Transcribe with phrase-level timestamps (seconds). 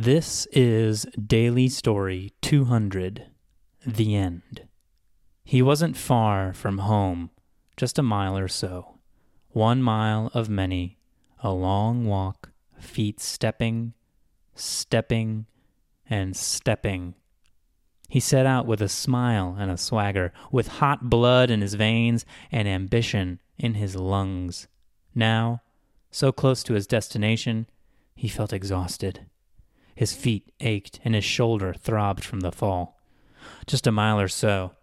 [0.00, 3.26] This is Daily Story 200
[3.84, 4.68] The End.
[5.42, 7.30] He wasn't far from home,
[7.76, 9.00] just a mile or so.
[9.48, 10.98] One mile of many,
[11.42, 13.92] a long walk, feet stepping,
[14.54, 15.46] stepping,
[16.08, 17.16] and stepping.
[18.08, 22.24] He set out with a smile and a swagger, with hot blood in his veins
[22.52, 24.68] and ambition in his lungs.
[25.12, 25.62] Now,
[26.12, 27.68] so close to his destination,
[28.14, 29.26] he felt exhausted.
[29.98, 33.00] His feet ached and his shoulder throbbed from the fall.
[33.66, 34.76] Just a mile or so.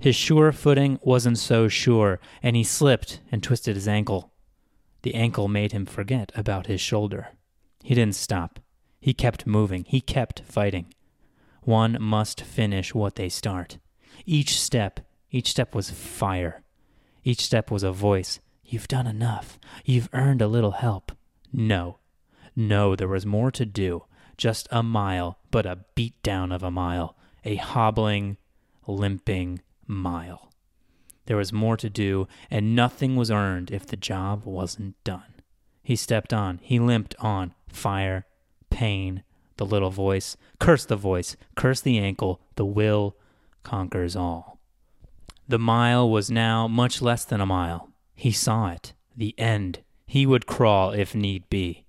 [0.00, 4.32] His sure footing wasn't so sure, and he slipped and twisted his ankle.
[5.02, 7.28] The ankle made him forget about his shoulder.
[7.84, 8.58] He didn't stop.
[9.00, 9.84] He kept moving.
[9.84, 10.92] He kept fighting.
[11.62, 13.78] One must finish what they start.
[14.26, 14.98] Each step,
[15.30, 16.64] each step was fire.
[17.22, 18.40] Each step was a voice.
[18.64, 19.56] You've done enough.
[19.84, 21.12] You've earned a little help.
[21.52, 21.98] No.
[22.56, 24.02] No, there was more to do
[24.38, 28.38] just a mile, but a beatdown of a mile, a hobbling,
[28.86, 30.50] limping mile.
[31.26, 35.34] There was more to do, and nothing was earned if the job wasn't done.
[35.82, 38.24] He stepped on, he limped on, fire,
[38.70, 39.24] pain,
[39.58, 43.16] the little voice, curse the voice, curse the ankle, the will
[43.62, 44.58] conquers all.
[45.48, 47.90] The mile was now much less than a mile.
[48.14, 49.80] He saw it, the end.
[50.06, 51.84] He would crawl if need be.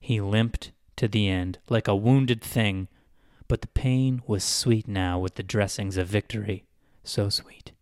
[0.00, 2.88] He limped to the end, like a wounded thing,
[3.48, 6.64] but the pain was sweet now with the dressings of victory.
[7.04, 7.72] So sweet.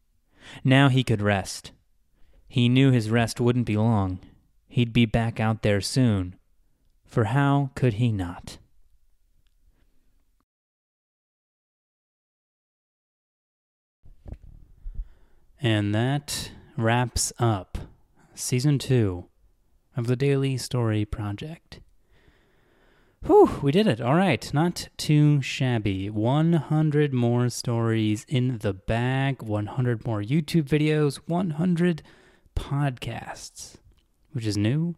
[0.64, 1.72] Now he could rest.
[2.48, 4.19] He knew his rest wouldn't be long.
[4.69, 6.36] He'd be back out there soon.
[7.06, 8.58] For how could he not?
[15.61, 17.77] And that wraps up
[18.34, 19.27] season two
[19.97, 21.80] of the Daily Story Project.
[23.27, 24.01] Whew, we did it.
[24.01, 24.53] All right.
[24.55, 26.09] Not too shabby.
[26.09, 32.03] 100 more stories in the bag, 100 more YouTube videos, 100
[32.57, 33.77] podcasts,
[34.33, 34.95] which is new.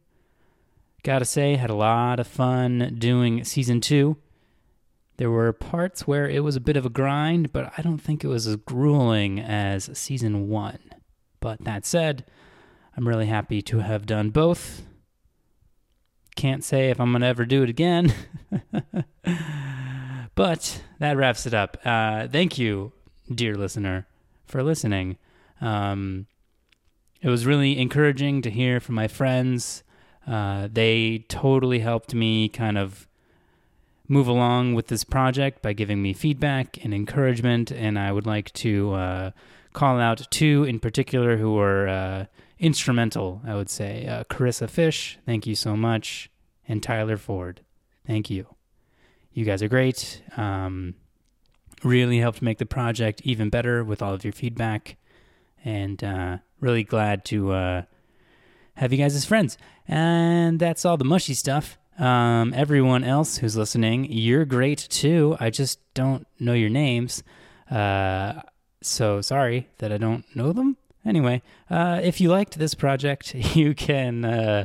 [1.03, 4.17] Gotta say, had a lot of fun doing season two.
[5.17, 8.23] There were parts where it was a bit of a grind, but I don't think
[8.23, 10.79] it was as grueling as season one.
[11.41, 12.25] But that said,
[12.97, 14.83] I'm really happy to have done both
[16.43, 18.13] can't say if I'm going to ever do it again.
[20.35, 21.77] but that wraps it up.
[21.85, 22.91] Uh, thank you,
[23.33, 24.09] dear listener,
[24.45, 25.19] for listening.
[25.61, 26.27] Um,
[27.21, 29.85] it was really encouraging to hear from my friends.
[30.27, 33.07] Uh, they totally helped me kind of
[34.09, 37.71] move along with this project by giving me feedback and encouragement.
[37.71, 39.31] And I would like to uh,
[39.75, 42.25] call out two in particular who were uh,
[42.59, 44.09] instrumental, I would say.
[44.09, 46.32] Uh, Carissa Fish, thank you so much.
[46.69, 47.61] And Tyler Ford,
[48.07, 48.47] thank you.
[49.33, 50.23] You guys are great.
[50.37, 50.95] Um,
[51.83, 54.97] really helped make the project even better with all of your feedback.
[55.65, 57.83] And uh, really glad to uh,
[58.75, 59.59] have you guys as friends.
[59.89, 61.79] And that's all the mushy stuff.
[61.99, 65.37] Um, everyone else who's listening, you're great too.
[65.41, 67.23] I just don't know your names.
[67.71, 68.43] Uh,
[68.81, 70.77] so sorry that I don't know them.
[71.05, 74.65] Anyway, uh, if you liked this project, you can uh,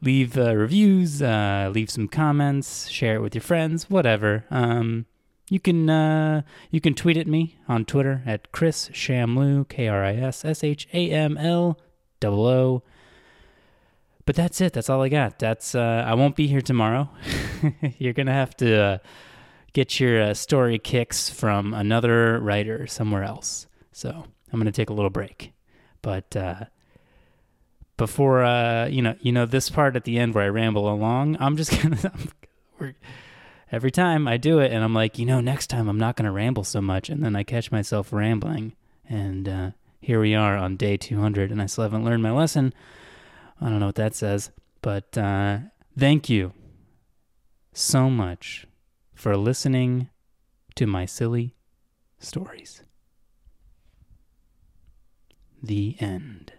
[0.00, 4.44] leave uh, reviews, uh, leave some comments, share it with your friends, whatever.
[4.50, 5.06] Um,
[5.50, 10.04] you can uh, you can tweet at me on Twitter at Kris Shamloo, K R
[10.04, 11.78] I S S H A M L
[12.24, 12.82] O O.
[14.26, 14.74] But that's it.
[14.74, 15.38] That's all I got.
[15.38, 17.08] That's uh, I won't be here tomorrow.
[17.98, 18.98] You're gonna have to uh,
[19.72, 23.66] get your story kicks from another writer somewhere else.
[23.92, 25.54] So I'm gonna take a little break.
[26.02, 26.64] But uh,
[27.98, 31.36] before uh, you know, you know this part at the end where I ramble along,
[31.38, 31.98] I'm just gonna.
[32.80, 32.94] I'm,
[33.70, 36.32] every time I do it, and I'm like, you know, next time I'm not gonna
[36.32, 38.74] ramble so much, and then I catch myself rambling,
[39.06, 39.70] and uh,
[40.00, 42.72] here we are on day 200, and I still haven't learned my lesson.
[43.60, 45.58] I don't know what that says, but uh,
[45.98, 46.52] thank you
[47.72, 48.66] so much
[49.12, 50.08] for listening
[50.76, 51.56] to my silly
[52.20, 52.84] stories.
[55.60, 56.52] The end.